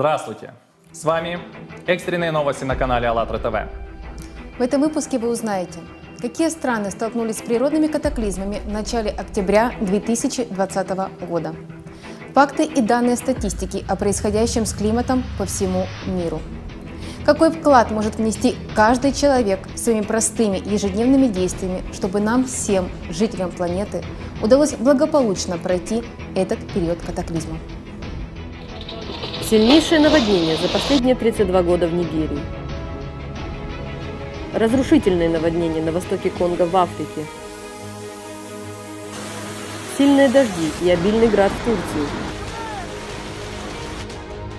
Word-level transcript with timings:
Здравствуйте! 0.00 0.54
С 0.92 1.04
вами 1.04 1.38
экстренные 1.86 2.32
новости 2.32 2.64
на 2.64 2.74
канале 2.74 3.06
АЛЛАТРА 3.08 3.38
ТВ. 3.38 4.58
В 4.58 4.62
этом 4.62 4.80
выпуске 4.80 5.18
вы 5.18 5.28
узнаете, 5.28 5.80
какие 6.22 6.48
страны 6.48 6.90
столкнулись 6.90 7.36
с 7.36 7.42
природными 7.42 7.86
катаклизмами 7.86 8.62
в 8.64 8.72
начале 8.72 9.10
октября 9.10 9.72
2020 9.82 10.88
года, 11.28 11.54
факты 12.32 12.64
и 12.64 12.80
данные 12.80 13.16
статистики 13.16 13.84
о 13.90 13.94
происходящем 13.94 14.64
с 14.64 14.72
климатом 14.72 15.22
по 15.36 15.44
всему 15.44 15.84
миру, 16.06 16.40
какой 17.26 17.50
вклад 17.50 17.90
может 17.90 18.14
внести 18.14 18.56
каждый 18.74 19.12
человек 19.12 19.60
своими 19.74 20.00
простыми 20.00 20.66
ежедневными 20.66 21.26
действиями, 21.26 21.84
чтобы 21.92 22.20
нам 22.20 22.46
всем, 22.46 22.88
жителям 23.10 23.50
планеты, 23.50 24.02
удалось 24.42 24.72
благополучно 24.72 25.58
пройти 25.58 26.02
этот 26.34 26.58
период 26.72 27.02
катаклизма. 27.02 27.58
Сильнейшее 29.50 29.98
наводнение 29.98 30.56
за 30.56 30.68
последние 30.68 31.16
32 31.16 31.62
года 31.64 31.88
в 31.88 31.92
Нигерии. 31.92 32.38
Разрушительные 34.54 35.28
наводнения 35.28 35.82
на 35.82 35.90
востоке 35.90 36.30
Конго 36.30 36.66
в 36.66 36.76
Африке. 36.76 37.26
Сильные 39.98 40.28
дожди 40.28 40.70
и 40.82 40.90
обильный 40.90 41.26
град 41.26 41.50
в 41.50 41.64
Турции. 41.64 42.08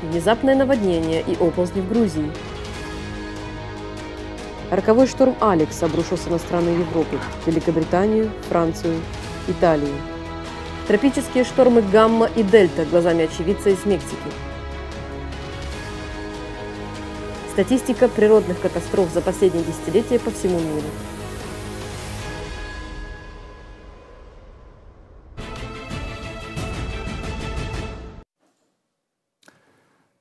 Внезапное 0.02 0.55
наводнение 0.55 1.22
и 1.26 1.38
оползни 1.38 1.80
в 1.80 1.88
Грузии. 1.88 2.30
Роковой 4.72 5.08
шторм 5.08 5.38
Алекс 5.39 5.81
обрушился 5.81 6.30
на 6.30 6.38
страны 6.38 6.67
Европы, 6.67 7.17
Великобританию, 7.45 8.30
Францию, 8.50 9.00
Италию. 9.48 9.95
Тропические 10.89 11.45
штормы 11.45 11.81
Гамма 11.81 12.30
и 12.36 12.44
Дельта 12.44 12.83
глазами 12.83 13.23
очевидца 13.23 13.70
из 13.70 13.86
Мексики. 13.86 14.50
Статистика 17.52 18.07
природных 18.07 18.61
катастроф 18.61 19.09
за 19.09 19.19
последние 19.19 19.66
десятилетия 19.66 20.19
по 20.19 20.31
всему 20.31 20.57
миру. 20.57 20.88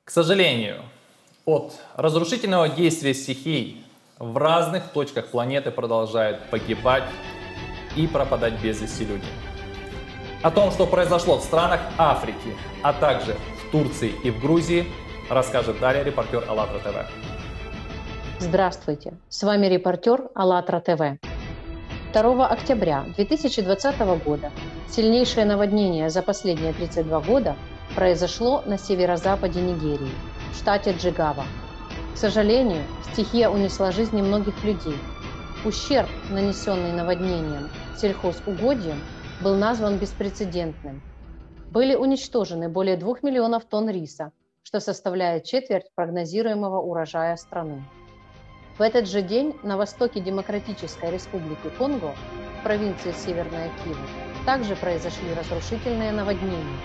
К 0.03 0.09
сожалению, 0.09 0.81
от 1.45 1.79
разрушительного 1.95 2.67
действия 2.67 3.13
стихий 3.13 3.85
в 4.19 4.35
разных 4.35 4.89
точках 4.91 5.27
планеты 5.27 5.71
продолжают 5.71 6.49
погибать 6.49 7.05
и 7.95 8.07
пропадать 8.07 8.61
без 8.61 8.81
вести 8.81 9.05
люди. 9.05 9.27
О 10.43 10.51
том, 10.51 10.69
что 10.71 10.85
произошло 10.85 11.37
в 11.37 11.43
странах 11.43 11.79
Африки, 11.97 12.57
а 12.83 12.91
также 12.91 13.37
в 13.61 13.71
Турции 13.71 14.11
и 14.21 14.31
в 14.31 14.41
Грузии, 14.41 14.85
расскажет 15.31 15.79
далее 15.79 16.03
репортер 16.03 16.43
АЛЛАТРА 16.47 16.79
ТВ. 16.79 17.11
Здравствуйте, 18.39 19.13
с 19.29 19.43
вами 19.43 19.67
репортер 19.67 20.29
АЛЛАТРА 20.35 20.81
ТВ. 20.81 21.01
2 22.13 22.47
октября 22.47 23.05
2020 23.15 23.99
года 24.25 24.51
сильнейшее 24.89 25.45
наводнение 25.45 26.09
за 26.09 26.21
последние 26.21 26.73
32 26.73 27.21
года 27.21 27.55
произошло 27.95 28.61
на 28.65 28.77
северо-западе 28.77 29.61
Нигерии, 29.61 30.11
в 30.51 30.57
штате 30.57 30.91
Джигава. 30.91 31.45
К 32.13 32.17
сожалению, 32.17 32.83
стихия 33.13 33.49
унесла 33.49 33.91
жизни 33.91 34.21
многих 34.21 34.61
людей. 34.65 34.97
Ущерб, 35.63 36.09
нанесенный 36.29 36.91
наводнением 36.91 37.69
сельхозугодьям, 37.95 38.99
был 39.39 39.55
назван 39.55 39.97
беспрецедентным. 39.97 41.01
Были 41.71 41.95
уничтожены 41.95 42.67
более 42.67 42.97
2 42.97 43.19
миллионов 43.21 43.63
тонн 43.63 43.89
риса, 43.89 44.33
что 44.63 44.79
составляет 44.79 45.43
четверть 45.43 45.93
прогнозируемого 45.95 46.79
урожая 46.79 47.35
страны. 47.35 47.83
В 48.77 48.81
этот 48.81 49.07
же 49.07 49.21
день 49.21 49.55
на 49.63 49.77
востоке 49.77 50.21
Демократической 50.21 51.11
Республики 51.11 51.69
Конго, 51.77 52.15
в 52.59 52.63
провинции 52.63 53.11
Северная 53.11 53.69
Киву, 53.83 54.05
также 54.45 54.75
произошли 54.75 55.33
разрушительные 55.33 56.11
наводнения. 56.11 56.79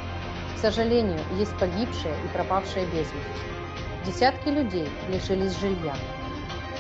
К 0.57 0.59
сожалению, 0.59 1.19
есть 1.39 1.57
погибшие 1.59 2.15
и 2.25 2.29
пропавшие 2.35 2.87
без 2.87 3.07
вести. 3.13 3.17
Десятки 4.05 4.49
людей 4.49 4.89
лишились 5.09 5.59
жилья. 5.59 5.95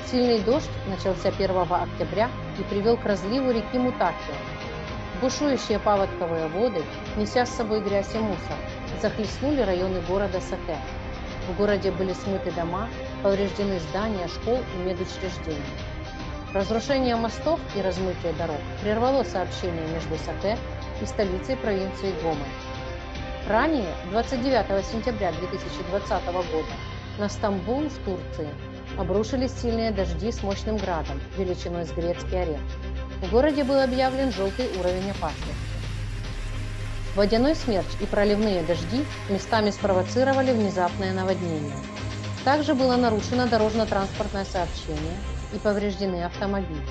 Сильный 0.06 0.40
дождь 0.40 0.70
начался 0.88 1.28
1 1.28 1.50
октября 1.70 2.30
и 2.58 2.62
привел 2.64 2.96
к 2.96 3.04
разливу 3.04 3.50
реки 3.50 3.78
Мутакио. 3.78 4.34
Бушующие 5.20 5.78
паводковые 5.78 6.46
воды, 6.48 6.82
неся 7.16 7.46
с 7.46 7.50
собой 7.50 7.80
грязь 7.80 8.14
и 8.14 8.18
мусор, 8.18 8.56
захлестнули 9.00 9.62
районы 9.62 10.00
города 10.02 10.40
Саке. 10.40 10.76
В 11.48 11.56
городе 11.56 11.90
были 11.90 12.12
смыты 12.12 12.50
дома, 12.50 12.88
повреждены 13.22 13.78
здания 13.78 14.28
школ 14.28 14.58
и 14.58 14.78
медучреждений. 14.78 15.62
Разрушение 16.52 17.16
мостов 17.16 17.58
и 17.74 17.80
размытие 17.80 18.34
дорог 18.34 18.60
прервало 18.82 19.22
сообщение 19.22 19.86
между 19.88 20.16
Саке 20.22 20.58
и 21.00 21.06
столицей 21.06 21.56
провинции 21.56 22.12
Гомель. 22.22 22.44
Ранее, 23.48 23.94
29 24.10 24.84
сентября 24.84 25.32
2020 25.32 26.26
года, 26.26 26.74
на 27.18 27.28
Стамбул 27.30 27.88
в 27.88 27.98
Турции 28.04 28.48
обрушились 28.98 29.52
сильные 29.52 29.92
дожди 29.92 30.30
с 30.30 30.42
мощным 30.42 30.76
градом, 30.76 31.20
величиной 31.38 31.86
с 31.86 31.92
грецкий 31.92 32.42
орех. 32.42 32.60
В 33.22 33.30
городе 33.30 33.64
был 33.64 33.80
объявлен 33.80 34.30
желтый 34.30 34.68
уровень 34.78 35.10
опасности. 35.10 35.54
Водяной 37.14 37.54
смерч 37.54 37.86
и 38.00 38.04
проливные 38.04 38.62
дожди 38.62 39.04
местами 39.30 39.70
спровоцировали 39.70 40.52
внезапное 40.52 41.14
наводнение. 41.14 41.76
Также 42.44 42.74
было 42.74 42.96
нарушено 42.96 43.46
дорожно-транспортное 43.46 44.44
сообщение 44.44 45.16
и 45.54 45.58
повреждены 45.58 46.24
автомобили. 46.24 46.86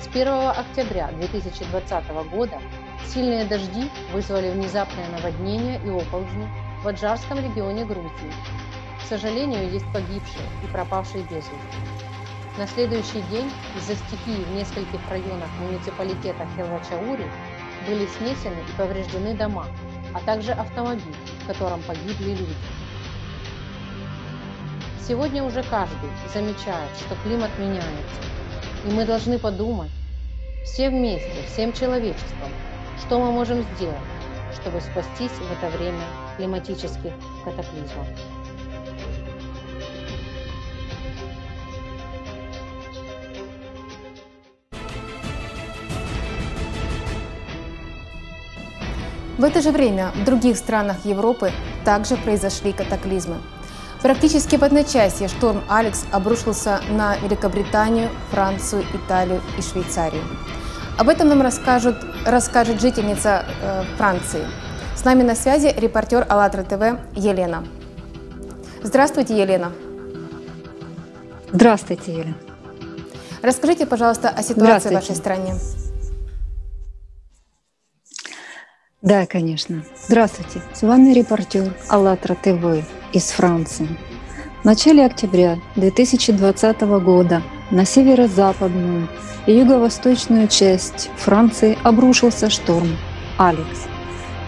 С 0.00 0.08
1 0.08 0.28
октября 0.50 1.10
2020 1.12 2.08
года 2.32 2.60
сильные 3.06 3.44
дожди 3.44 3.88
вызвали 4.12 4.50
внезапное 4.50 5.08
наводнение 5.10 5.80
и 5.84 5.90
оползни 5.90 6.48
в 6.82 6.88
Аджарском 6.88 7.38
регионе 7.38 7.84
Грузии. 7.84 8.32
К 9.00 9.08
сожалению, 9.08 9.70
есть 9.70 9.86
погибшие 9.92 10.44
и 10.64 10.66
пропавшие 10.66 11.22
без 11.22 11.36
вести. 11.36 12.25
На 12.58 12.66
следующий 12.66 13.20
день 13.30 13.52
из-за 13.76 13.94
стихии 13.94 14.42
в 14.42 14.54
нескольких 14.54 15.00
районах 15.10 15.50
муниципалитета 15.60 16.48
Хелвачаури 16.56 17.26
были 17.86 18.06
снесены 18.06 18.56
и 18.66 18.78
повреждены 18.78 19.34
дома, 19.34 19.66
а 20.14 20.20
также 20.20 20.52
автомобиль, 20.52 21.14
в 21.42 21.46
котором 21.46 21.82
погибли 21.82 22.30
люди. 22.30 22.56
Сегодня 25.06 25.44
уже 25.44 25.62
каждый 25.64 26.08
замечает, 26.32 26.88
что 26.96 27.14
климат 27.24 27.50
меняется, 27.58 28.22
и 28.86 28.90
мы 28.90 29.04
должны 29.04 29.38
подумать, 29.38 29.90
все 30.64 30.88
вместе, 30.88 31.42
всем 31.52 31.74
человечеством, 31.74 32.48
что 33.04 33.20
мы 33.20 33.32
можем 33.32 33.66
сделать, 33.74 33.98
чтобы 34.58 34.80
спастись 34.80 35.30
в 35.30 35.52
это 35.52 35.76
время 35.76 36.04
климатических 36.38 37.12
катаклизмов. 37.44 38.06
В 49.38 49.44
это 49.44 49.60
же 49.60 49.70
время 49.70 50.12
в 50.14 50.24
других 50.24 50.56
странах 50.56 51.04
Европы 51.04 51.52
также 51.84 52.16
произошли 52.16 52.72
катаклизмы. 52.72 53.36
Практически 54.02 54.56
в 54.56 54.62
одночасье 54.62 55.28
шторм 55.28 55.62
Алекс 55.68 56.04
обрушился 56.10 56.80
на 56.88 57.16
Великобританию, 57.18 58.08
Францию, 58.30 58.84
Италию 58.94 59.40
и 59.58 59.62
Швейцарию. 59.62 60.22
Об 60.98 61.08
этом 61.10 61.28
нам 61.28 61.42
расскажут, 61.42 61.96
расскажет 62.24 62.80
жительница 62.80 63.44
э, 63.62 63.82
Франции. 63.98 64.46
С 64.96 65.04
нами 65.04 65.22
на 65.22 65.34
связи 65.34 65.74
репортер 65.76 66.24
АЛЛАТРА 66.28 66.62
ТВ 66.62 67.00
Елена. 67.14 67.64
Здравствуйте, 68.82 69.38
Елена. 69.38 69.72
Здравствуйте, 71.52 72.12
Елена. 72.12 72.34
Расскажите, 73.42 73.84
пожалуйста, 73.84 74.30
о 74.30 74.42
ситуации 74.42 74.88
в 74.88 74.92
вашей 74.92 75.14
стране. 75.14 75.54
Да, 79.06 79.24
конечно. 79.24 79.84
Здравствуйте, 80.08 80.60
с 80.74 80.82
вами 80.82 81.12
репортер 81.12 81.72
АЛЛАТРА 81.88 82.34
ТВ 82.42 82.84
из 83.12 83.30
Франции. 83.30 83.86
В 84.62 84.64
начале 84.64 85.06
октября 85.06 85.60
2020 85.76 86.80
года 87.04 87.40
на 87.70 87.84
северо-западную 87.84 89.06
и 89.46 89.52
юго-восточную 89.52 90.48
часть 90.48 91.08
Франции 91.18 91.78
обрушился 91.84 92.50
шторм 92.50 92.96
«Алекс». 93.38 93.86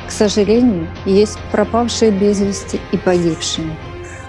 К 0.08 0.10
сожалению, 0.10 0.88
есть 1.04 1.38
пропавшие 1.52 2.10
без 2.10 2.40
вести 2.40 2.80
и 2.90 2.96
погибшие. 2.96 3.68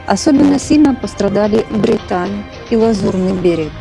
Особенно 0.05 0.59
сильно 0.59 0.93
пострадали 0.93 1.65
Британия 1.71 2.43
и 2.69 2.75
Лазурный 2.75 3.33
берег. 3.33 3.71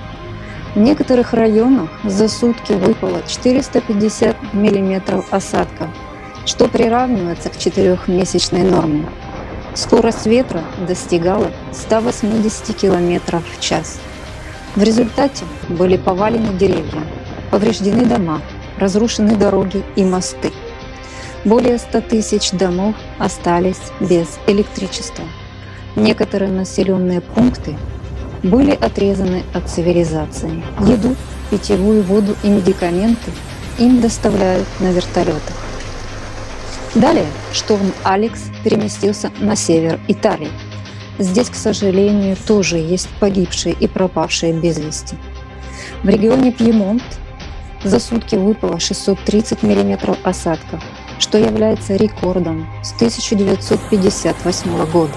В 0.75 0.79
некоторых 0.79 1.35
районах 1.35 1.91
за 2.05 2.27
сутки 2.27 2.73
выпало 2.73 3.21
450 3.27 4.55
мм 4.55 5.23
осадков– 5.31 5.91
что 6.49 6.67
приравнивается 6.67 7.51
к 7.51 7.59
четырехмесячной 7.59 8.63
норме. 8.63 9.07
Скорость 9.75 10.25
ветра 10.25 10.63
достигала 10.87 11.53
180 11.73 12.75
км 12.75 13.41
в 13.41 13.61
час. 13.61 14.01
В 14.75 14.83
результате 14.83 15.45
были 15.69 15.99
повалены 15.99 16.57
деревья, 16.57 17.03
повреждены 17.51 18.07
дома, 18.07 18.41
разрушены 18.79 19.37
дороги 19.37 19.85
и 19.95 20.05
мосты. 20.05 20.51
Более 21.45 21.77
100 21.77 22.01
тысяч 22.01 22.51
домов 22.53 22.95
остались 23.19 23.81
без 24.01 24.39
электричества. 24.47 25.25
Некоторые 25.97 26.51
населенные 26.51 27.21
пункты 27.21 27.77
были 28.43 28.71
отрезаны 28.71 29.43
от 29.53 29.69
цивилизации. 29.69 30.63
Еду, 30.81 31.15
питьевую 31.51 32.03
воду 32.03 32.35
и 32.43 32.49
медикаменты 32.49 33.33
им 33.79 34.01
доставляют 34.01 34.67
на 34.81 34.93
вертолетах. 34.93 35.68
Далее 36.95 37.27
шторм 37.53 37.93
Алекс 38.03 38.45
переместился 38.65 39.31
на 39.41 39.57
север 39.57 40.01
Италии. 40.09 40.51
Здесь, 41.19 41.51
к 41.51 41.55
сожалению, 41.55 42.37
тоже 42.47 42.79
есть 42.79 43.09
погибшие 43.21 43.75
и 43.79 43.87
пропавшие 43.87 44.53
без 44.53 44.79
вести. 44.79 45.17
В 46.03 46.09
регионе 46.09 46.51
Пьемонт 46.53 47.03
за 47.85 48.01
сутки 48.01 48.37
выпало 48.37 48.81
630 48.81 49.63
мм 49.63 50.17
осадков, 50.23 50.83
что 51.19 51.39
является 51.39 51.97
рекордом 51.97 52.67
с 52.83 52.93
1958 52.95 54.87
года. 54.87 55.15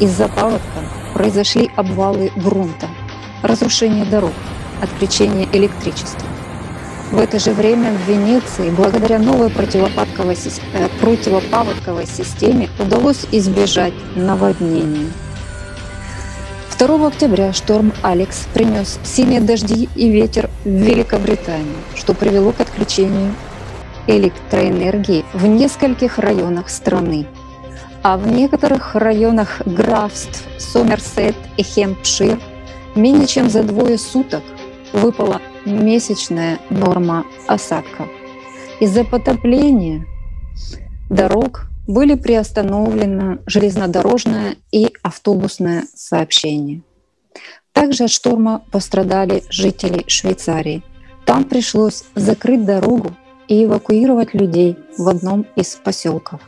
Из-за 0.00 0.28
паводка 0.28 0.80
произошли 1.14 1.70
обвалы 1.76 2.30
грунта, 2.36 2.88
разрушение 3.42 4.04
дорог, 4.04 4.32
отключение 4.82 5.48
электричества. 5.52 6.28
В 7.14 7.20
это 7.20 7.38
же 7.38 7.52
время 7.52 7.92
в 7.92 8.08
Венеции, 8.08 8.70
благодаря 8.70 9.20
новой 9.20 9.48
противопаводковой, 9.48 10.34
э, 10.34 10.88
противопаводковой 11.00 12.08
системе, 12.08 12.68
удалось 12.80 13.24
избежать 13.30 13.92
наводнений. 14.16 15.12
2 16.76 17.06
октября 17.06 17.52
шторм 17.52 17.92
Алекс 18.02 18.48
принес 18.52 18.98
сильные 19.04 19.40
дожди 19.40 19.88
и 19.94 20.10
ветер 20.10 20.50
в 20.64 20.68
Великобританию, 20.68 21.76
что 21.94 22.14
привело 22.14 22.50
к 22.50 22.60
отключению 22.60 23.32
электроэнергии 24.08 25.24
в 25.34 25.46
нескольких 25.46 26.18
районах 26.18 26.68
страны. 26.68 27.26
А 28.02 28.16
в 28.16 28.26
некоторых 28.26 28.96
районах 28.96 29.62
графств 29.64 30.42
Сомерсет 30.58 31.36
и 31.58 31.62
Хемпшир 31.62 32.40
менее 32.96 33.28
чем 33.28 33.48
за 33.50 33.62
двое 33.62 33.98
суток 33.98 34.42
выпала 34.92 35.40
месячная 35.64 36.58
норма 36.70 37.24
осадков. 37.46 38.08
Из-за 38.80 39.04
потопления 39.04 40.06
дорог 41.10 41.66
были 41.86 42.14
приостановлены 42.14 43.38
железнодорожное 43.46 44.56
и 44.72 44.92
автобусное 45.02 45.84
сообщение. 45.94 46.82
Также 47.72 48.04
от 48.04 48.10
шторма 48.10 48.64
пострадали 48.70 49.42
жители 49.50 50.04
Швейцарии. 50.06 50.82
Там 51.26 51.44
пришлось 51.44 52.04
закрыть 52.14 52.64
дорогу 52.64 53.10
и 53.48 53.64
эвакуировать 53.64 54.34
людей 54.34 54.76
в 54.96 55.08
одном 55.08 55.46
из 55.56 55.74
поселков. 55.74 56.40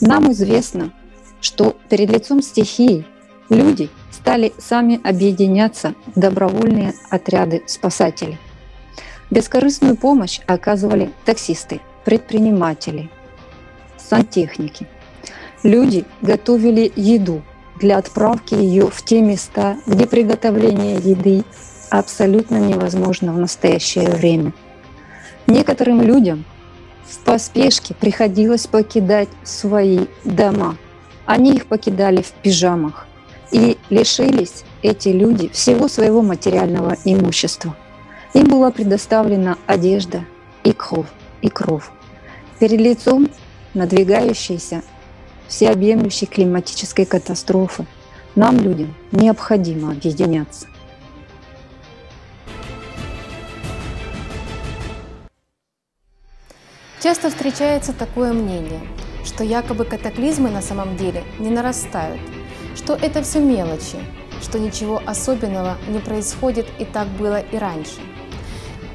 Нам 0.00 0.30
известно, 0.32 0.92
что 1.40 1.76
перед 1.88 2.10
лицом 2.10 2.42
стихии 2.42 3.04
люди 3.48 3.88
стали 4.10 4.52
сами 4.58 5.00
объединяться 5.02 5.94
в 6.14 6.20
добровольные 6.20 6.94
отряды 7.10 7.62
спасателей. 7.66 8.38
Бескорыстную 9.30 9.96
помощь 9.96 10.40
оказывали 10.46 11.10
таксисты, 11.26 11.80
предприниматели, 12.04 13.10
сантехники. 13.98 14.86
Люди 15.62 16.06
готовили 16.22 16.90
еду 16.96 17.42
для 17.78 17.98
отправки 17.98 18.54
ее 18.54 18.88
в 18.88 19.02
те 19.04 19.20
места, 19.20 19.76
где 19.86 20.06
приготовление 20.06 20.96
еды 20.96 21.44
абсолютно 21.90 22.56
невозможно 22.56 23.32
в 23.32 23.38
настоящее 23.38 24.08
время. 24.08 24.54
Некоторым 25.46 26.00
людям 26.00 26.44
в 27.06 27.18
поспешке 27.18 27.94
приходилось 27.94 28.66
покидать 28.66 29.28
свои 29.44 30.06
дома. 30.24 30.76
Они 31.26 31.54
их 31.54 31.66
покидали 31.66 32.22
в 32.22 32.30
пижамах. 32.42 33.06
И 33.50 33.78
лишились 33.88 34.64
эти 34.82 35.08
люди 35.08 35.48
всего 35.48 35.88
своего 35.88 36.22
материального 36.22 36.96
имущества– 37.04 37.76
им 38.34 38.48
была 38.48 38.70
предоставлена 38.70 39.58
одежда 39.66 40.24
и 40.64 40.72
кров, 40.72 41.06
и 41.40 41.48
кров. 41.48 41.92
Перед 42.58 42.80
лицом 42.80 43.28
надвигающейся 43.74 44.82
всеобъемлющей 45.46 46.26
климатической 46.26 47.06
катастрофы 47.06 47.86
нам, 48.34 48.58
людям, 48.58 48.94
необходимо 49.12 49.92
объединяться. 49.92 50.66
Часто 57.02 57.30
встречается 57.30 57.92
такое 57.92 58.32
мнение, 58.32 58.80
что 59.24 59.44
якобы 59.44 59.84
катаклизмы 59.84 60.50
на 60.50 60.60
самом 60.60 60.96
деле 60.96 61.22
не 61.38 61.48
нарастают, 61.48 62.20
что 62.74 62.94
это 62.94 63.22
все 63.22 63.40
мелочи, 63.40 63.98
что 64.42 64.58
ничего 64.58 65.00
особенного 65.06 65.78
не 65.88 66.00
происходит 66.00 66.66
и 66.78 66.84
так 66.84 67.06
было 67.08 67.40
и 67.40 67.56
раньше– 67.56 68.00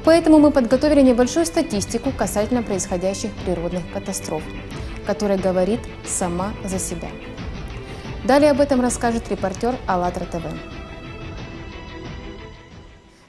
Поэтому 0.04 0.38
мы 0.38 0.50
подготовили 0.50 1.00
небольшую 1.00 1.46
статистику 1.46 2.10
касательно 2.10 2.62
происходящих 2.62 3.30
природных 3.44 3.90
катастроф, 3.92 4.42
которая 5.06 5.38
говорит 5.38 5.80
сама 6.04 6.52
за 6.62 6.78
себя. 6.78 7.08
Далее 8.24 8.50
об 8.50 8.60
этом 8.60 8.82
расскажет 8.82 9.30
репортер 9.30 9.76
АЛЛАТРА 9.86 10.26
ТВ. 10.26 10.44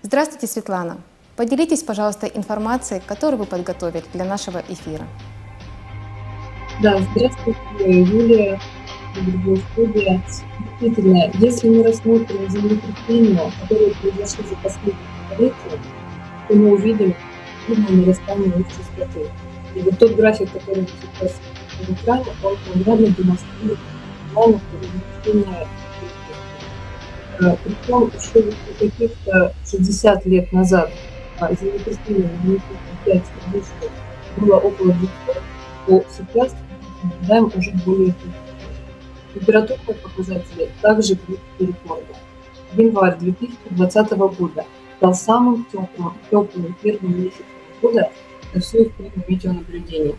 Здравствуйте, 0.02 0.48
Светлана. 0.48 0.98
Поделитесь, 1.38 1.84
пожалуйста, 1.84 2.28
информацией, 2.28 3.02
которую 3.06 3.40
вы 3.40 3.46
подготовили 3.46 4.04
для 4.14 4.26
нашего 4.26 4.62
эфира. 4.70 5.06
Да, 6.82 7.00
здравствуйте, 7.14 7.60
Юлия, 7.80 8.60
студия. 9.72 10.22
Действительно, 10.80 11.32
если 11.36 11.70
мы 11.70 11.84
рассмотрим 11.84 12.50
землетрясения, 12.50 13.52
которые 13.62 13.92
произошли 13.96 14.44
за 14.46 14.56
последние 14.58 14.96
столетия, 15.28 15.80
то 16.48 16.56
мы 16.56 16.74
увидим 16.74 17.16
сильное 17.68 17.92
нарастание 17.92 18.54
их 18.60 18.68
частоты. 18.68 19.30
И 19.76 19.80
вот 19.80 19.98
тот 19.98 20.16
график, 20.16 20.52
который 20.52 20.82
вы 20.82 20.88
сейчас 21.20 21.40
на 21.88 21.94
экране, 21.94 22.26
он 22.44 22.58
наглядно 22.74 23.08
демонстрирует 23.08 23.80
планов 24.34 24.62
перемещения 24.72 25.68
Причем 27.38 28.12
еще 28.16 28.52
каких-то 28.80 29.54
60 29.70 30.26
лет 30.26 30.54
назад 30.54 30.92
землетрясение 31.60 32.30
на 32.44 32.60
5 33.04 33.24
выше 33.52 33.92
было 34.38 34.56
около 34.58 34.94
200, 34.94 35.12
то 35.88 36.04
сейчас 36.10 36.56
наблюдаем 37.04 37.52
уже 37.56 37.72
более 37.86 38.14
Температурные 39.34 39.96
показатели 39.96 40.70
также 40.82 41.16
близки 41.16 41.42
рекорда. 41.60 42.16
Январь 42.78 43.18
2020 43.18 44.12
года 44.12 44.66
стал 44.98 45.14
самым 45.14 45.66
теплым, 45.72 46.14
теплым 46.30 46.76
первым 46.82 47.24
месяцем 47.24 47.46
года 47.82 48.12
за 48.54 48.62
всю 48.62 48.84
историю 48.84 49.12
метеонаблюдения. 49.28 50.16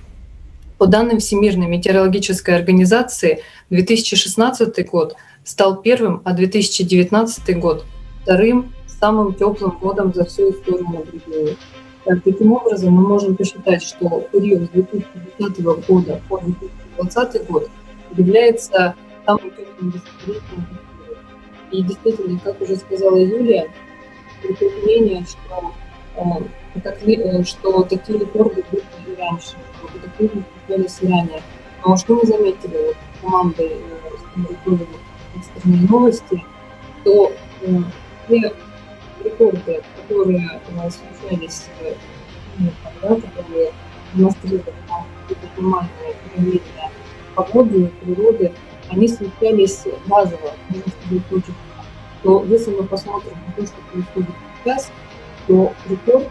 По 0.78 0.86
данным 0.86 1.18
Всемирной 1.18 1.66
метеорологической 1.66 2.54
организации, 2.54 3.42
2016 3.70 4.90
год 4.90 5.16
стал 5.44 5.80
первым, 5.80 6.20
а 6.24 6.34
2019 6.34 7.58
год 7.58 7.86
вторым 8.22 8.72
самым 8.86 9.34
теплым 9.34 9.78
годом 9.78 10.12
за 10.14 10.24
всю 10.24 10.50
историю 10.50 10.84
наблюдения. 10.84 11.56
Так, 12.04 12.22
таким 12.22 12.52
образом, 12.52 12.92
мы 12.92 13.06
можем 13.06 13.36
посчитать, 13.36 13.82
что 13.82 14.28
период 14.32 14.64
с 14.64 14.68
2010 14.68 15.62
года 15.88 16.20
по 16.28 16.38
2020 16.38 17.46
год 17.48 17.70
является 18.16 18.94
самым 19.24 19.50
теплым. 19.50 19.94
И 21.72 21.82
действительно, 21.82 22.38
как 22.38 22.60
уже 22.60 22.76
сказала 22.76 23.16
Юлия, 23.16 23.70
мнение, 24.82 25.24
что, 25.24 25.72
э, 26.16 26.80
э, 26.84 27.44
что 27.44 27.82
такие 27.82 28.18
рекорды 28.18 28.64
были 28.70 28.84
и 29.06 29.20
раньше, 29.20 29.56
что 29.78 29.88
случались 30.66 30.98
и 31.00 31.06
ранее. 31.06 31.42
Но 31.84 31.96
что 31.96 32.14
мы 32.14 32.26
заметили 32.26 32.86
вот, 32.86 32.96
командой 33.22 33.72
э, 33.72 34.78
экстренные 35.36 35.88
новости, 35.88 36.44
то 37.04 37.32
э, 37.62 37.78
те 38.28 38.52
рекорды, 39.24 39.82
которые 39.96 40.60
э, 40.68 40.90
случались 40.90 41.66
э, 41.80 41.94
ну, 42.58 42.70
да, 43.02 43.08
которые 43.08 43.72
демонстрировали 44.14 44.74
нам 44.88 45.04
какие-то 45.28 46.90
погоды, 47.34 47.92
природы, 48.00 48.52
они 48.88 49.08
случались 49.08 49.84
базово, 50.06 50.52
можно 50.68 50.92
сказать, 50.92 51.22
очень 51.30 51.54
то 52.22 52.44
если 52.44 52.70
мы 52.70 52.84
посмотрим 52.84 53.32
на 53.46 53.52
то, 53.52 53.66
что 53.66 53.76
происходит 53.92 54.34
сейчас, 54.64 54.90
то 55.46 55.72
рекорд, 55.88 56.28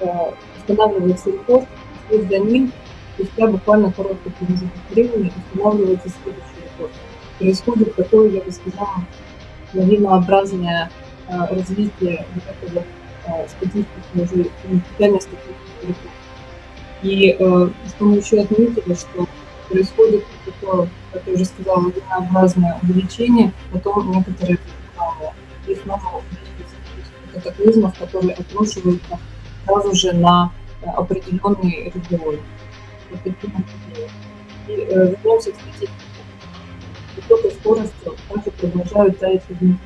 э, 0.00 0.32
устанавливается 0.58 1.30
рекорд, 1.30 1.66
вслед 2.06 2.28
за 2.28 2.38
ним, 2.38 2.72
спустя 3.14 3.46
буквально 3.46 3.92
короткий 3.92 4.30
промежуток 4.30 4.70
времени 4.90 5.32
устанавливается 5.52 6.08
следующий 6.22 6.64
рекорд. 6.64 6.92
происходит 7.38 7.94
такое, 7.94 8.30
я 8.30 8.40
бы 8.42 8.50
сказала, 8.52 9.04
лавинообразное 9.74 10.90
развитие 11.28 12.24
вот 12.34 12.44
этого 12.62 12.84
статистики 13.48 13.86
уже 14.14 14.46
специальной 14.86 15.20
статистики. 15.20 16.08
И 17.02 17.36
что 17.38 18.04
мы 18.04 18.16
еще 18.16 18.40
отметили, 18.40 18.94
что 18.94 19.26
происходит 19.68 20.24
такое, 20.44 20.88
как 21.12 21.22
я 21.26 21.32
уже 21.34 21.44
сказала, 21.44 21.84
лавинообразное 21.84 22.78
увеличение, 22.82 23.52
потом 23.72 24.10
некоторые 24.10 24.58
и 25.66 25.74
снова 25.74 26.22
катаклизмов, 27.32 27.98
которые 27.98 28.34
обрушиваются 28.34 29.18
сразу 29.64 29.94
же 29.94 30.12
на 30.12 30.52
определенный 30.84 31.92
регион. 31.94 32.36
И 34.68 34.72
э, 34.72 35.14
вернемся 35.24 35.52
к 35.52 35.54
статистике. 35.54 35.92
Высокой 37.16 37.50
скоростью 37.52 38.16
также 38.28 38.50
продолжают 38.50 39.18
таять 39.18 39.42
ледники. 39.48 39.78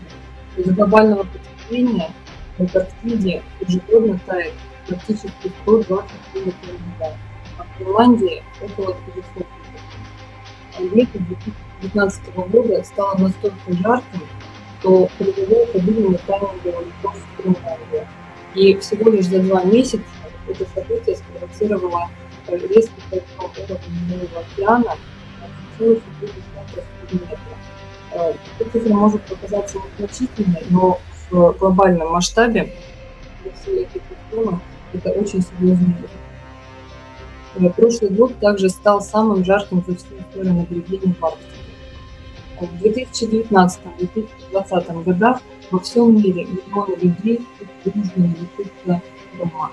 Из-за 0.56 0.72
глобального 0.72 1.24
потепления 1.24 2.10
в 2.58 2.62
Антарктиде 2.62 3.42
ежегодно 3.60 4.18
тает 4.26 4.52
практически 4.86 5.52
120 5.62 6.10
км 6.32 6.54
льда, 6.66 7.16
а 7.58 7.64
в 7.64 7.78
Финляндии 7.78 8.42
около 8.60 8.96
500 9.14 9.24
км. 9.34 9.46
А 10.78 10.82
лето 10.82 11.18
2019 11.18 12.34
года 12.34 12.84
стало 12.84 13.18
настолько 13.18 13.72
жарким, 13.72 14.20
что 14.82 15.06
к 15.06 15.76
обильному 15.76 16.18
таймингу 16.26 16.68
льдов 16.68 17.14
в 17.14 17.42
Финляндии. 17.42 18.06
И 18.54 18.76
всего 18.78 19.10
лишь 19.10 19.26
за 19.26 19.40
два 19.40 19.62
месяца 19.62 20.02
это 20.48 20.66
событие 20.74 21.16
спровоцировало 21.16 22.10
резкий 22.48 23.00
подъем 23.08 23.24
уровня 23.38 23.78
Мирового 24.08 24.40
океана 24.40 24.96
на 25.40 25.78
целых 25.78 26.02
метра. 27.12 27.38
Эта 28.58 28.70
цифра 28.70 28.94
может 28.94 29.22
показаться 29.22 29.78
незначительной, 29.78 30.64
но 30.70 30.98
в 31.30 31.52
глобальном 31.52 32.12
масштабе 32.12 32.74
для 33.42 33.52
всей 33.52 33.84
этой 33.84 34.02
это 34.92 35.10
очень 35.10 35.42
серьезный 35.42 35.94
риск. 36.02 37.74
Прошлый 37.76 38.10
год 38.10 38.38
также 38.40 38.68
стал 38.68 39.00
самым 39.00 39.44
жарким 39.44 39.82
за 39.86 39.94
всю 39.94 40.18
историю 40.18 40.54
наблюдений 40.54 41.14
в 41.18 41.24
Арктике. 41.24 41.61
В 42.60 42.84
2019-2020 42.84 45.04
годах 45.04 45.40
во 45.70 45.78
всем 45.80 46.16
мире 46.16 46.44
миллионы 46.44 46.96
людей 47.00 47.40
вынуждены 47.84 48.34
лишиться 48.58 49.02
дома. 49.38 49.70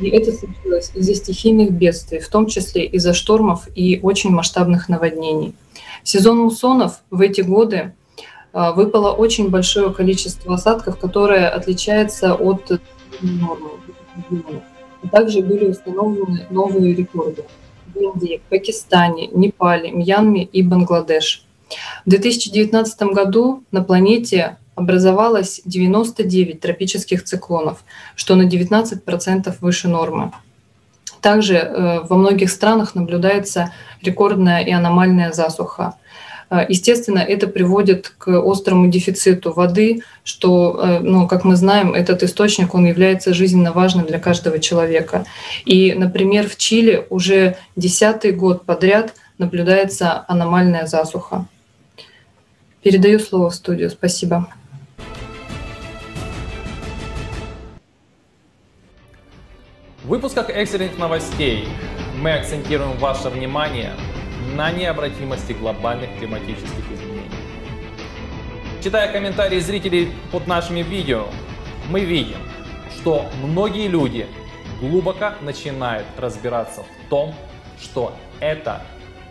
И 0.00 0.08
это 0.08 0.32
случилось 0.32 0.90
из-за 0.94 1.14
стихийных 1.14 1.72
бедствий, 1.72 2.18
в 2.18 2.28
том 2.28 2.46
числе 2.46 2.84
из-за 2.84 3.14
штормов 3.14 3.68
и 3.74 4.00
очень 4.02 4.30
масштабных 4.30 4.88
наводнений. 4.88 5.54
Сезон 6.02 6.38
муссонов 6.38 7.00
в 7.10 7.20
эти 7.20 7.40
годы 7.40 7.94
а, 8.52 8.72
выпало 8.72 9.12
очень 9.12 9.48
большое 9.48 9.92
количество 9.92 10.54
осадков, 10.54 10.98
которое 10.98 11.48
отличается 11.48 12.34
от 12.34 12.80
нормы. 13.20 13.70
А 15.02 15.08
также 15.08 15.42
были 15.42 15.66
установлены 15.66 16.46
новые 16.50 16.94
рекорды 16.94 17.44
в 17.94 17.98
Индии, 17.98 18.40
Пакистане, 18.50 19.28
Непале, 19.28 19.90
Мьянме 19.90 20.44
и 20.44 20.62
Бангладеш. 20.62 21.45
В 22.04 22.10
2019 22.10 23.02
году 23.02 23.64
на 23.72 23.82
планете 23.82 24.56
образовалось 24.74 25.62
99 25.64 26.60
тропических 26.60 27.24
циклонов, 27.24 27.84
что 28.14 28.36
на 28.36 28.42
19% 28.42 29.54
выше 29.60 29.88
нормы. 29.88 30.32
Также 31.20 31.56
э, 31.56 32.00
во 32.02 32.16
многих 32.16 32.50
странах 32.50 32.94
наблюдается 32.94 33.72
рекордная 34.02 34.62
и 34.62 34.70
аномальная 34.70 35.32
засуха. 35.32 35.94
Э, 36.50 36.64
естественно, 36.68 37.18
это 37.18 37.48
приводит 37.48 38.12
к 38.18 38.28
острому 38.28 38.88
дефициту 38.88 39.52
воды, 39.52 40.02
что, 40.22 40.80
э, 40.80 40.98
ну, 41.00 41.26
как 41.26 41.44
мы 41.44 41.56
знаем, 41.56 41.94
этот 41.94 42.22
источник, 42.22 42.74
он 42.74 42.86
является 42.86 43.34
жизненно 43.34 43.72
важным 43.72 44.06
для 44.06 44.18
каждого 44.18 44.58
человека. 44.58 45.24
И, 45.64 45.94
например, 45.94 46.48
в 46.48 46.56
Чили 46.56 47.06
уже 47.10 47.56
десятый 47.74 48.32
год 48.32 48.64
подряд 48.64 49.14
наблюдается 49.38 50.24
аномальная 50.28 50.86
засуха. 50.86 51.46
Передаю 52.86 53.18
слово 53.18 53.50
в 53.50 53.54
студию. 53.56 53.90
Спасибо. 53.90 54.46
В 60.04 60.06
выпусках 60.06 60.50
экстренных 60.50 60.96
новостей 60.96 61.66
мы 62.20 62.34
акцентируем 62.34 62.96
ваше 62.98 63.28
внимание 63.28 63.90
на 64.54 64.70
необратимости 64.70 65.52
глобальных 65.54 66.16
климатических 66.20 66.92
изменений. 66.92 67.28
Читая 68.84 69.10
комментарии 69.10 69.58
зрителей 69.58 70.12
под 70.30 70.46
нашими 70.46 70.82
видео, 70.82 71.26
мы 71.90 72.04
видим, 72.04 72.38
что 72.96 73.28
многие 73.42 73.88
люди 73.88 74.28
глубоко 74.80 75.32
начинают 75.40 76.06
разбираться 76.16 76.82
в 76.82 77.10
том, 77.10 77.34
что 77.82 78.14
это 78.38 78.80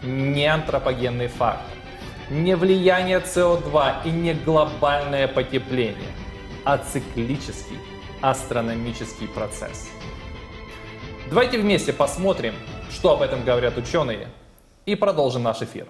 не 0.04 0.46
антропогенный 0.46 1.30
факт, 1.30 1.64
не 2.30 2.56
влияние 2.56 3.20
СО2 3.20 4.06
и 4.06 4.10
не 4.10 4.34
глобальное 4.34 5.28
потепление, 5.28 6.12
а 6.64 6.78
циклический 6.78 7.78
астрономический 8.22 9.28
процесс. 9.28 9.90
Давайте 11.30 11.60
вместе 11.60 11.94
посмотрим, 11.94 12.54
что 12.90 13.14
об 13.14 13.22
этом 13.22 13.44
говорят 13.44 13.78
ученые, 13.78 14.28
и 14.86 14.96
продолжим 14.96 15.44
наш 15.44 15.62
эфир. 15.62 15.88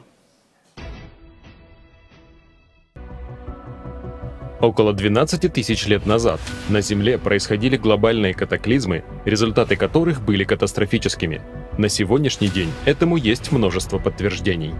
Около 4.61 4.93
12 4.93 5.53
тысяч 5.53 5.85
лет 5.85 6.05
назад 6.05 6.39
на 6.69 6.81
Земле 6.81 7.17
происходили 7.17 7.75
глобальные 7.75 8.33
катаклизмы, 8.33 9.03
результаты 9.25 9.75
которых 9.75 10.21
были 10.21 10.43
катастрофическими. 10.43 11.41
На 11.77 11.89
сегодняшний 11.89 12.47
день 12.47 12.71
этому 12.85 13.17
есть 13.17 13.51
множество 13.51 13.99
подтверждений. 13.99 14.73